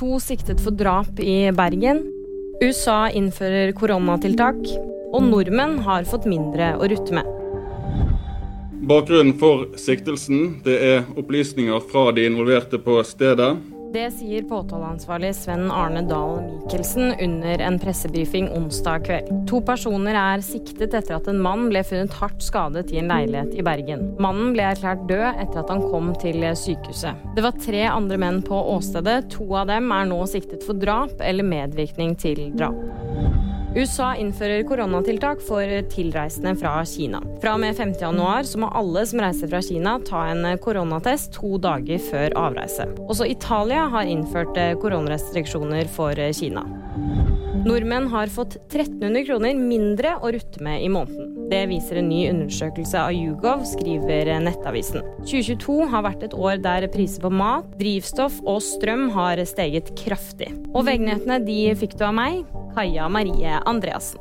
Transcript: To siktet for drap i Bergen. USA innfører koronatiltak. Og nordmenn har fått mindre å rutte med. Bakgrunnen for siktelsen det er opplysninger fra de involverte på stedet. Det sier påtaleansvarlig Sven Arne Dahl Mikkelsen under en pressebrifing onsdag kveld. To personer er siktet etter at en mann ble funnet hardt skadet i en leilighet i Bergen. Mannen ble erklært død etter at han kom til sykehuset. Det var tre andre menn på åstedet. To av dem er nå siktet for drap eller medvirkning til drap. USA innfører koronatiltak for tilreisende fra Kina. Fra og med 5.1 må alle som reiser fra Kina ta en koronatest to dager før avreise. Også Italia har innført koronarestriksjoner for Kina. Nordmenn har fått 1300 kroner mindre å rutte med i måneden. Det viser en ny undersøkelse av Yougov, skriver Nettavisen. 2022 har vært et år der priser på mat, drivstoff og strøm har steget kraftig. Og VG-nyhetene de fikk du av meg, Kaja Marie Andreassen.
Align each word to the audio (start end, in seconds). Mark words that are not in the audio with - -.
To 0.00 0.16
siktet 0.16 0.62
for 0.64 0.72
drap 0.72 1.18
i 1.20 1.50
Bergen. 1.52 1.98
USA 2.62 3.10
innfører 3.12 3.74
koronatiltak. 3.76 4.56
Og 5.12 5.26
nordmenn 5.26 5.74
har 5.84 6.06
fått 6.08 6.24
mindre 6.30 6.70
å 6.80 6.88
rutte 6.88 7.12
med. 7.18 7.28
Bakgrunnen 8.88 9.34
for 9.36 9.66
siktelsen 9.76 10.62
det 10.64 10.78
er 10.86 11.04
opplysninger 11.20 11.84
fra 11.90 12.06
de 12.16 12.24
involverte 12.30 12.80
på 12.80 12.96
stedet. 13.04 13.50
Det 13.90 14.04
sier 14.14 14.44
påtaleansvarlig 14.46 15.32
Sven 15.34 15.70
Arne 15.74 16.04
Dahl 16.06 16.44
Mikkelsen 16.44 17.14
under 17.20 17.58
en 17.58 17.78
pressebrifing 17.82 18.46
onsdag 18.54 19.02
kveld. 19.08 19.32
To 19.50 19.58
personer 19.66 20.14
er 20.14 20.44
siktet 20.46 20.94
etter 20.94 21.16
at 21.16 21.26
en 21.30 21.40
mann 21.42 21.66
ble 21.72 21.82
funnet 21.88 22.14
hardt 22.20 22.44
skadet 22.46 22.92
i 22.94 23.00
en 23.02 23.10
leilighet 23.10 23.56
i 23.58 23.66
Bergen. 23.66 24.06
Mannen 24.22 24.54
ble 24.54 24.68
erklært 24.70 25.02
død 25.10 25.42
etter 25.42 25.64
at 25.64 25.74
han 25.74 25.82
kom 25.90 26.14
til 26.22 26.46
sykehuset. 26.54 27.26
Det 27.34 27.42
var 27.42 27.58
tre 27.66 27.82
andre 27.90 28.22
menn 28.22 28.42
på 28.46 28.62
åstedet. 28.76 29.24
To 29.34 29.48
av 29.58 29.66
dem 29.74 29.90
er 29.90 30.06
nå 30.12 30.22
siktet 30.30 30.62
for 30.62 30.78
drap 30.78 31.18
eller 31.18 31.50
medvirkning 31.50 32.14
til 32.22 32.46
drap. 32.54 32.78
USA 33.70 34.16
innfører 34.18 34.64
koronatiltak 34.66 35.42
for 35.46 35.62
tilreisende 35.92 36.56
fra 36.58 36.72
Kina. 36.90 37.20
Fra 37.38 37.52
og 37.54 37.60
med 37.62 37.78
5.1 37.78 38.56
må 38.58 38.70
alle 38.74 39.04
som 39.06 39.22
reiser 39.22 39.50
fra 39.52 39.60
Kina 39.62 39.92
ta 40.08 40.24
en 40.32 40.42
koronatest 40.58 41.36
to 41.36 41.54
dager 41.62 42.02
før 42.10 42.34
avreise. 42.48 42.88
Også 43.06 43.28
Italia 43.30 43.84
har 43.92 44.10
innført 44.10 44.58
koronarestriksjoner 44.82 45.86
for 45.94 46.18
Kina. 46.34 46.66
Nordmenn 47.60 48.08
har 48.10 48.32
fått 48.32 48.56
1300 48.72 49.26
kroner 49.28 49.54
mindre 49.54 50.16
å 50.18 50.32
rutte 50.34 50.62
med 50.64 50.82
i 50.82 50.90
måneden. 50.90 51.36
Det 51.50 51.64
viser 51.70 51.98
en 52.00 52.08
ny 52.10 52.24
undersøkelse 52.30 52.98
av 52.98 53.14
Yougov, 53.14 53.64
skriver 53.66 54.30
Nettavisen. 54.42 55.02
2022 55.22 55.76
har 55.92 56.04
vært 56.06 56.24
et 56.26 56.34
år 56.34 56.62
der 56.62 56.86
priser 56.90 57.22
på 57.22 57.30
mat, 57.34 57.66
drivstoff 57.78 58.38
og 58.48 58.62
strøm 58.64 59.08
har 59.14 59.42
steget 59.50 59.92
kraftig. 59.98 60.50
Og 60.72 60.86
VG-nyhetene 60.86 61.40
de 61.46 61.60
fikk 61.78 61.98
du 61.98 62.06
av 62.06 62.16
meg, 62.16 62.44
Kaja 62.80 63.08
Marie 63.08 63.60
Andreassen. 63.64 64.20